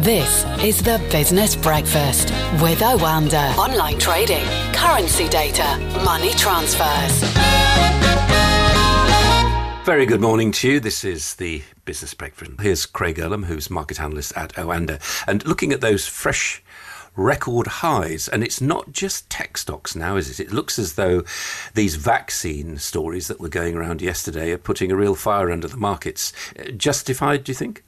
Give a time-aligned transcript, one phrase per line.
[0.00, 2.30] This is the Business Breakfast
[2.62, 3.54] with Oanda.
[3.58, 7.20] Online trading, currency data, money transfers.
[9.84, 10.80] Very good morning to you.
[10.80, 12.52] This is the Business Breakfast.
[12.62, 16.62] Here's Craig Erlam, who's market analyst at Oanda, and looking at those fresh
[17.14, 18.26] record highs.
[18.26, 20.46] And it's not just tech stocks now, is it?
[20.46, 21.24] It looks as though
[21.74, 25.76] these vaccine stories that were going around yesterday are putting a real fire under the
[25.76, 26.32] markets.
[26.58, 27.82] Uh, justified, do you think?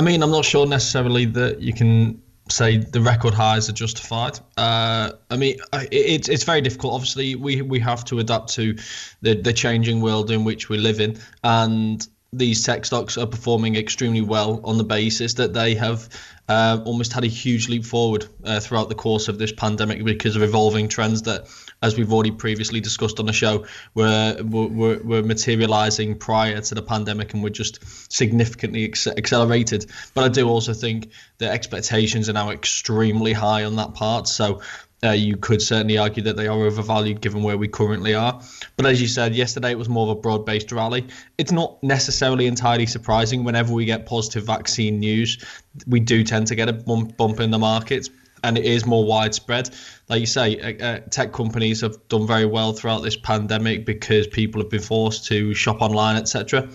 [0.00, 4.40] I mean, I'm not sure necessarily that you can say the record highs are justified.
[4.56, 5.58] Uh, I mean,
[5.92, 6.94] it's it's very difficult.
[6.94, 8.78] Obviously, we we have to adapt to
[9.20, 13.76] the the changing world in which we live in, and these tech stocks are performing
[13.76, 16.08] extremely well on the basis that they have
[16.48, 20.34] uh, almost had a huge leap forward uh, throughout the course of this pandemic because
[20.34, 21.46] of evolving trends that,
[21.82, 26.82] as we've already previously discussed on the show, were were, were materializing prior to the
[26.82, 29.86] pandemic and were just significantly ex- accelerated.
[30.14, 34.28] But I do also think the expectations are now extremely high on that part.
[34.28, 34.60] So
[35.02, 38.42] uh, you could certainly argue that they are overvalued given where we currently are.
[38.76, 41.06] But as you said, yesterday it was more of a broad based rally.
[41.38, 45.42] It's not necessarily entirely surprising whenever we get positive vaccine news,
[45.86, 48.10] we do tend to get a bump, bump in the markets.
[48.42, 49.70] And it is more widespread.
[50.08, 54.26] Like you say, uh, uh tech companies have done very well throughout this pandemic because
[54.26, 56.68] people have been forced to shop online, etc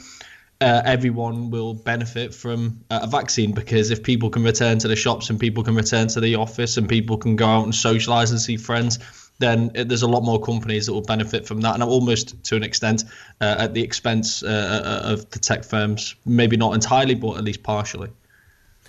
[0.62, 4.96] uh, everyone will benefit from uh, a vaccine because if people can return to the
[4.96, 8.32] shops and people can return to the office and people can go out and socialize
[8.32, 9.00] and see friends,
[9.40, 12.56] then it, there's a lot more companies that will benefit from that, and almost to
[12.56, 13.04] an extent
[13.42, 16.16] uh, at the expense uh, uh, of the tech firms.
[16.26, 18.10] Maybe not entirely, but at least partially.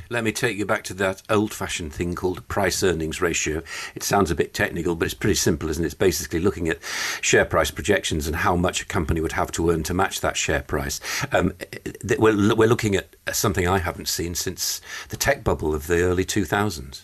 [0.08, 3.62] Let me take you back to that old fashioned thing called price earnings ratio.
[3.94, 5.86] It sounds a bit technical, but it's pretty simple, isn't it?
[5.86, 6.78] It's basically looking at
[7.20, 10.36] share price projections and how much a company would have to earn to match that
[10.36, 11.00] share price.
[11.32, 15.74] Um, eh, eh, we're, we're looking at something I haven't seen since the tech bubble
[15.74, 17.02] of the early 2000s.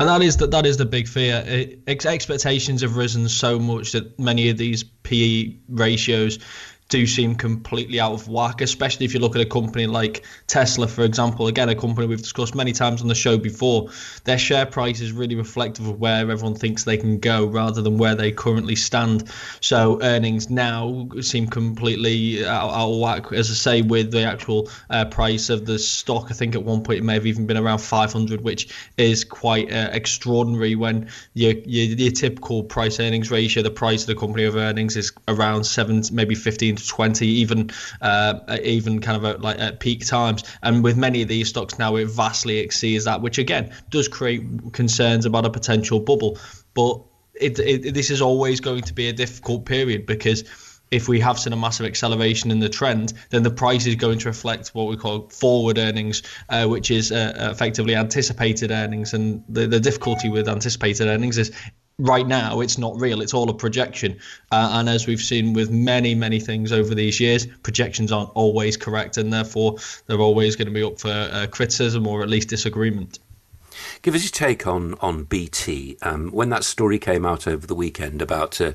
[0.00, 1.44] And that is that that is the big fear.
[1.46, 6.38] Eh, it, expectations have risen so much that many of these PE ratios
[6.88, 10.86] do seem completely out of whack, especially if you look at a company like Tesla,
[10.86, 11.46] for example.
[11.46, 13.88] Again, a company we've discussed many times on the show before.
[14.24, 17.96] Their share price is really reflective of where everyone thinks they can go rather than
[17.96, 19.30] where they currently stand.
[19.60, 24.68] So earnings now seem completely out, out of whack, as I say, with the actual
[24.90, 26.26] uh, price of the stock.
[26.30, 28.68] I think at one point it may have even been around 500, which
[28.98, 34.08] is quite uh, extraordinary when your, your, your typical price earnings ratio, the price of
[34.08, 37.70] the company of earnings is around seven, maybe 15 to 20, even
[38.00, 40.44] uh, even kind of at, like at peak times.
[40.62, 44.72] And with many of these stocks now, it vastly exceeds that, which again does create
[44.72, 46.38] concerns about a potential bubble.
[46.74, 47.00] But
[47.34, 50.44] it, it, this is always going to be a difficult period because
[50.90, 54.18] if we have seen a massive acceleration in the trend, then the price is going
[54.18, 59.12] to reflect what we call forward earnings, uh, which is uh, effectively anticipated earnings.
[59.12, 61.50] And the, the difficulty with anticipated earnings is
[61.98, 63.20] right now it's not real.
[63.20, 64.18] It's all a projection.
[64.50, 68.76] Uh, and as we've seen with many many things over these years projections aren't always
[68.76, 72.48] correct and therefore they're always going to be up for uh, criticism or at least
[72.48, 73.18] disagreement
[74.02, 75.98] Give us your take on on BT.
[76.02, 78.72] Um, when that story came out over the weekend about uh,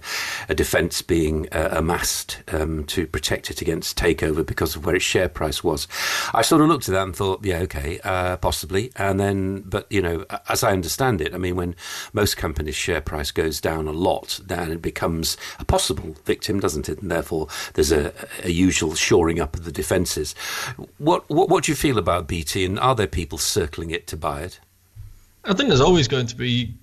[0.47, 5.05] a defence being uh, amassed um, to protect it against takeover because of where its
[5.05, 5.87] share price was,
[6.33, 8.91] I sort of looked at that and thought, yeah, okay, uh, possibly.
[8.95, 11.75] And then, but you know, as I understand it, I mean, when
[12.13, 16.89] most companies' share price goes down a lot, then it becomes a possible victim, doesn't
[16.89, 17.01] it?
[17.01, 20.33] And therefore, there's a, a usual shoring up of the defences.
[20.97, 24.17] What, what what do you feel about BT, and are there people circling it to
[24.17, 24.59] buy it?
[25.43, 26.75] I think there's always going to be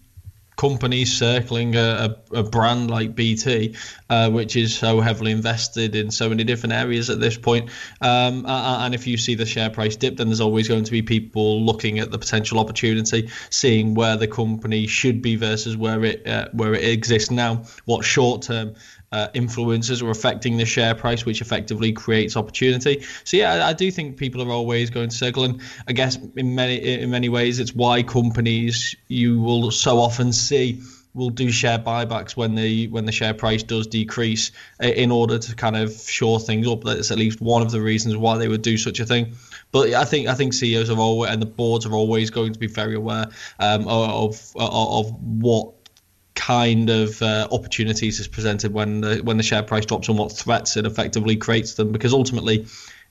[0.57, 3.77] companies circling a, a, brand like BT,
[4.09, 7.71] uh, which is so heavily invested in so many different areas at this point.
[8.01, 11.03] Um, and if you see the share price dip, then there's always going to be
[11.03, 16.27] people looking at the potential opportunity, seeing where the company should be versus where it
[16.27, 18.75] uh, where it exists now, what short term
[19.17, 23.03] uh, influencers are affecting the share price, which effectively creates opportunity.
[23.25, 26.19] So yeah, I, I, do think people are always going to circle, and I guess
[26.37, 30.83] in many in many ways, it's why companies you will so often see
[31.15, 35.57] will do share buybacks when the when the share price does decrease in order to
[35.57, 36.85] kind of shore things up.
[36.85, 39.35] That's at least one of the reasons why they would do such a thing.
[39.73, 42.59] But I think I think CEOs are always and the boards are always going to
[42.59, 45.73] be very aware um, of of what
[46.37, 50.31] kind of uh, opportunities is presented when the when the share price drops and what
[50.31, 52.67] threats it effectively creates them because ultimately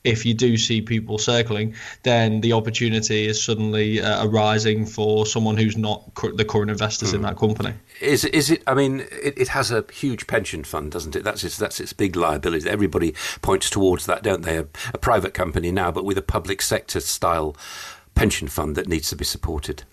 [0.06, 1.74] if you do see people circling,
[2.04, 7.10] then the opportunity is suddenly uh, arising for someone who's not cu- the current investors
[7.10, 7.16] mm.
[7.16, 7.26] in hmm.
[7.26, 7.74] that company.
[8.00, 8.64] Is is it?
[8.68, 11.24] I mean, it, it, has a huge pension fund, doesn't it?
[11.24, 12.70] That's its that's its big liability.
[12.70, 14.58] Everybody points towards that, don't they?
[14.58, 17.58] A, a private company now, but with a public sector style
[18.14, 19.84] pension fund that needs to be supported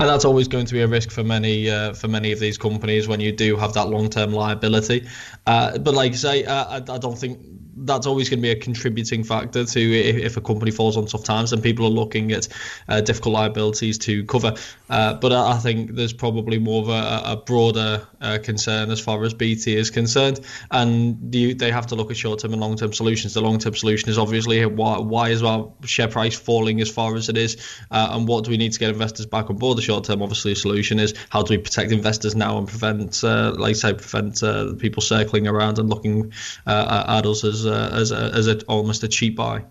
[0.00, 2.58] and that's always going to be a risk for many uh, for many of these
[2.58, 5.06] companies when you do have that long term liability.
[5.46, 7.38] Uh, but like I say, uh, I, I, don't think
[7.84, 11.24] that's always going to be a contributing factor to if, a company falls on tough
[11.24, 12.48] times and people are looking at
[12.88, 14.54] uh, difficult liabilities to cover.
[14.90, 19.00] Uh, but I, I, think there's probably more of a, a broader uh, concern as
[19.00, 20.40] far as BT is concerned,
[20.70, 23.34] and you, they have to look at short-term and long-term solutions.
[23.34, 27.28] The long-term solution is obviously why, why is our share price falling as far as
[27.28, 27.56] it is,
[27.90, 29.78] uh, and what do we need to get investors back on board?
[29.78, 33.70] The short-term, obviously, solution is how do we protect investors now and prevent, uh, like
[33.70, 36.32] I say, prevent uh, people circling around and looking
[36.66, 39.64] at us as uh, as a, as a, almost a cheap buy.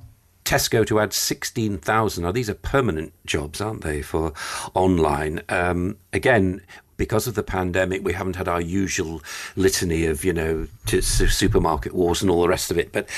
[0.45, 2.23] Tesco to add 16,000.
[2.23, 4.31] Now, these are permanent jobs, aren't they, for
[4.73, 5.41] online?
[5.49, 6.61] Um, again,
[6.95, 9.21] because of the pandemic, we haven't had our usual
[9.57, 12.93] litany of, you know, supermarket wars and all the rest of it.
[12.93, 13.09] But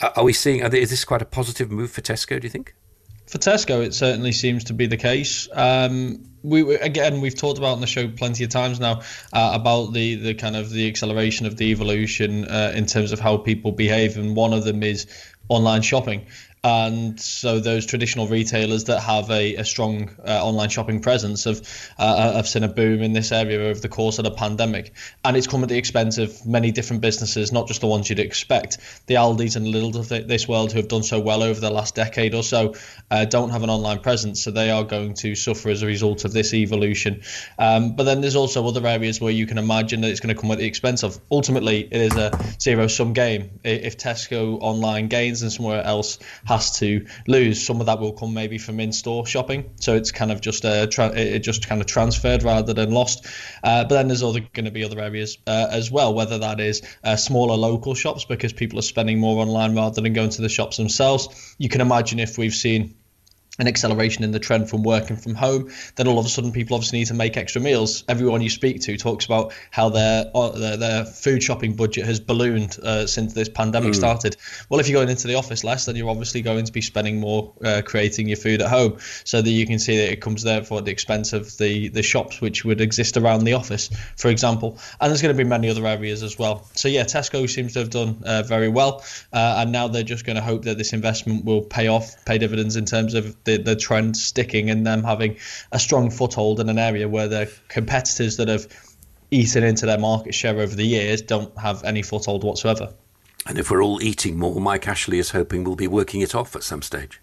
[0.00, 2.46] uh, are we seeing, are they, is this quite a positive move for Tesco, do
[2.46, 2.74] you think?
[3.26, 5.48] For Tesco, it certainly seems to be the case.
[5.52, 9.00] Um, we again we've talked about on the show plenty of times now
[9.32, 13.20] uh, about the the kind of the acceleration of the evolution uh, in terms of
[13.20, 15.06] how people behave, and one of them is
[15.48, 16.26] online shopping
[16.62, 21.62] and so those traditional retailers that have a, a strong uh, online shopping presence have
[21.98, 24.92] uh, have seen a boom in this area over the course of the pandemic,
[25.24, 28.18] and it's come at the expense of many different businesses, not just the ones you'd
[28.18, 28.78] expect.
[29.06, 31.94] The Aldis and Lidls of this world who have done so well over the last
[31.94, 32.74] decade or so
[33.10, 36.24] uh, don't have an online presence, so they are going to suffer as a result
[36.24, 37.22] of this evolution.
[37.58, 40.40] Um, but then there's also other areas where you can imagine that it's going to
[40.40, 41.18] come at the expense of.
[41.30, 43.60] Ultimately, it is a zero sum game.
[43.64, 46.18] If Tesco online gains and somewhere else
[46.50, 47.64] has to lose.
[47.64, 50.88] Some of that will come maybe from in-store shopping, so it's kind of just uh,
[50.88, 53.26] tra- it just kind of transferred rather than lost.
[53.62, 56.58] Uh, but then there's other going to be other areas uh, as well, whether that
[56.58, 60.42] is uh, smaller local shops because people are spending more online rather than going to
[60.42, 61.54] the shops themselves.
[61.58, 62.96] You can imagine if we've seen
[63.58, 66.74] an acceleration in the trend from working from home, then all of a sudden people
[66.74, 68.04] obviously need to make extra meals.
[68.08, 72.20] Everyone you speak to talks about how their uh, their, their food shopping budget has
[72.20, 73.96] ballooned uh, since this pandemic mm.
[73.96, 74.36] started.
[74.68, 77.20] Well, if you're going into the office less, then you're obviously going to be spending
[77.20, 80.42] more uh, creating your food at home, so that you can see that it comes
[80.42, 84.28] therefore at the expense of the the shops which would exist around the office, for
[84.28, 84.78] example.
[85.00, 86.66] And there's going to be many other areas as well.
[86.74, 90.24] So yeah, Tesco seems to have done uh, very well, uh, and now they're just
[90.24, 93.49] going to hope that this investment will pay off, pay dividends in terms of the,
[93.58, 95.36] the trend sticking and them having
[95.72, 98.66] a strong foothold in an area where the competitors that have
[99.30, 102.92] eaten into their market share over the years don't have any foothold whatsoever.
[103.46, 106.54] And if we're all eating more, Mike Ashley is hoping we'll be working it off
[106.54, 107.20] at some stage.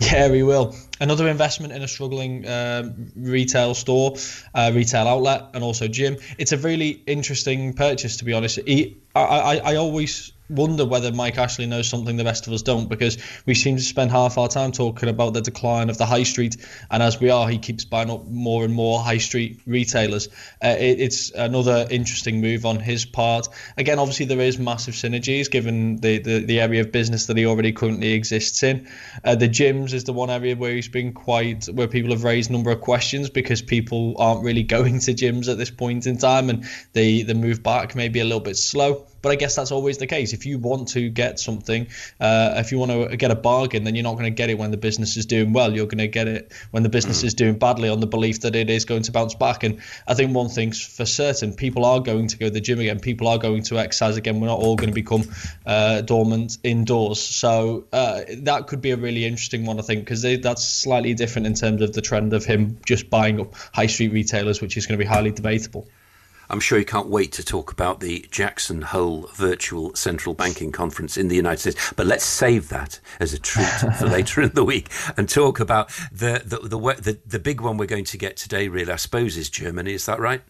[0.00, 0.74] Yeah, we will.
[1.04, 4.16] Another investment in a struggling uh, retail store,
[4.54, 6.16] uh, retail outlet, and also gym.
[6.38, 8.58] It's a really interesting purchase, to be honest.
[8.66, 12.62] He, I, I, I always wonder whether Mike Ashley knows something the rest of us
[12.62, 13.16] don't because
[13.46, 16.56] we seem to spend half our time talking about the decline of the high street,
[16.90, 20.28] and as we are, he keeps buying up more and more high street retailers.
[20.62, 23.48] Uh, it, it's another interesting move on his part.
[23.76, 27.46] Again, obviously there is massive synergies given the, the, the area of business that he
[27.46, 28.88] already currently exists in.
[29.24, 32.48] Uh, the gyms is the one area where he's been quite where people have raised
[32.48, 36.16] a number of questions because people aren't really going to gyms at this point in
[36.16, 36.64] time, and
[36.94, 39.06] the the move back may be a little bit slow.
[39.24, 40.34] But I guess that's always the case.
[40.34, 41.86] If you want to get something,
[42.20, 44.58] uh, if you want to get a bargain, then you're not going to get it
[44.58, 45.74] when the business is doing well.
[45.74, 47.24] You're going to get it when the business mm.
[47.24, 49.64] is doing badly on the belief that it is going to bounce back.
[49.64, 52.80] And I think one thing's for certain people are going to go to the gym
[52.80, 53.00] again.
[53.00, 54.40] People are going to exercise again.
[54.40, 55.22] We're not all going to become
[55.64, 57.18] uh, dormant indoors.
[57.22, 61.46] So uh, that could be a really interesting one, I think, because that's slightly different
[61.46, 64.86] in terms of the trend of him just buying up high street retailers, which is
[64.86, 65.86] going to be highly debatable.
[66.50, 71.16] I'm sure you can't wait to talk about the Jackson Hole Virtual Central Banking Conference
[71.16, 71.92] in the United States.
[71.96, 73.66] But let's save that as a treat
[73.98, 77.76] for later in the week and talk about the the, the the the big one
[77.76, 78.68] we're going to get today.
[78.68, 79.94] Really, I suppose, is Germany.
[79.94, 80.42] Is that right?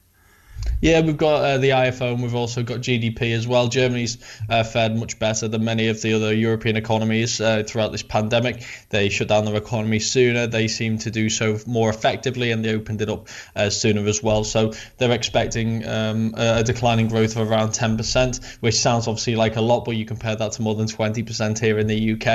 [0.80, 3.68] Yeah, we've got uh, the IFO and we've also got GDP as well.
[3.68, 4.18] Germany's
[4.50, 8.66] uh, fared much better than many of the other European economies uh, throughout this pandemic.
[8.90, 10.46] They shut down their economy sooner.
[10.46, 14.22] They seem to do so more effectively and they opened it up uh, sooner as
[14.22, 14.44] well.
[14.44, 19.62] So they're expecting um, a declining growth of around 10%, which sounds obviously like a
[19.62, 22.26] lot, but you compare that to more than 20% here in the UK,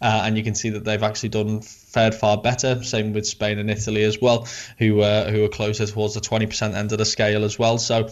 [0.00, 2.82] uh, and you can see that they've actually done fared far better.
[2.82, 4.46] Same with Spain and Italy as well,
[4.78, 7.78] who uh, who are closer towards the 20% end of the scale as well.
[7.78, 8.10] So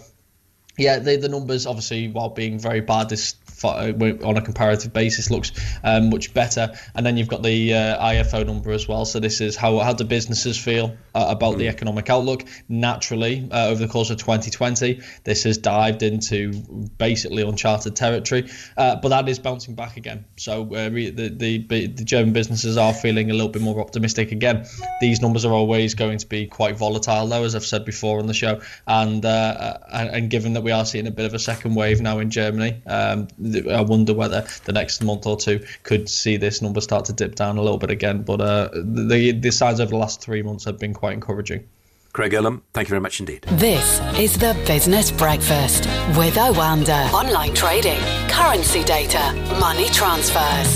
[0.78, 3.92] yeah, the, the numbers obviously, while being very bad, this uh,
[4.24, 5.52] on a comparative basis looks
[5.82, 6.72] um, much better.
[6.94, 9.04] And then you've got the uh, IFO number as well.
[9.04, 11.58] So this is how how do businesses feel uh, about mm.
[11.58, 12.44] the economic outlook?
[12.68, 16.52] Naturally, uh, over the course of 2020, this has dived into
[16.98, 18.48] basically uncharted territory.
[18.76, 20.24] Uh, but that is bouncing back again.
[20.36, 24.66] So uh, the, the the German businesses are feeling a little bit more optimistic again.
[25.00, 28.26] These numbers are always going to be quite volatile, though, as I've said before on
[28.26, 28.60] the show.
[28.86, 32.18] And and, and given that we are seeing a bit of a second wave now
[32.18, 32.82] in Germany.
[32.86, 33.28] Um,
[33.70, 37.36] I wonder whether the next month or two could see this number start to dip
[37.36, 38.22] down a little bit again.
[38.22, 41.68] But uh, the the signs over the last three months have been quite encouraging.
[42.12, 43.42] Craig Erlam, thank you very much indeed.
[43.52, 45.86] This is the Business Breakfast
[46.18, 47.12] with Oanda.
[47.12, 49.24] Online trading, currency data,
[49.60, 50.70] money transfers.